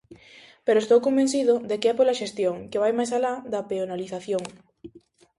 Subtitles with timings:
[0.65, 4.43] Pero estou convencido de que é pola xestión, que vai máis alá da peonalización.